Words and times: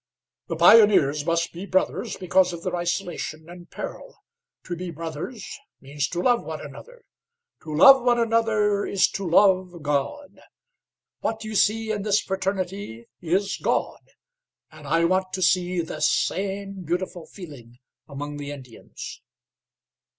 "The 0.47 0.55
pioneers 0.55 1.23
must 1.27 1.53
be 1.53 1.67
brothers 1.67 2.17
because 2.17 2.53
of 2.53 2.63
their 2.63 2.75
isolation 2.75 3.47
and 3.47 3.69
peril; 3.69 4.17
to 4.63 4.75
be 4.75 4.89
brothers 4.89 5.59
means 5.79 6.07
to 6.07 6.21
love 6.23 6.43
one 6.43 6.59
another; 6.59 7.03
to 7.61 7.71
love 7.75 8.01
one 8.01 8.17
another 8.19 8.83
is 8.83 9.07
to 9.09 9.29
love 9.29 9.83
God. 9.83 10.39
What 11.19 11.43
you 11.43 11.53
see 11.53 11.91
in 11.91 12.01
this 12.01 12.19
fraternity 12.19 13.05
is 13.21 13.57
God. 13.61 13.99
And 14.71 14.87
I 14.87 15.05
want 15.05 15.33
to 15.33 15.41
see 15.43 15.81
this 15.81 16.09
same 16.09 16.81
beautiful 16.83 17.27
feeling 17.27 17.77
among 18.07 18.37
the 18.37 18.49
Indians." 18.49 19.21